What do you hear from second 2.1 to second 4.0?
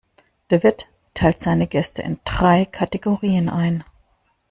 drei Kategorien ein.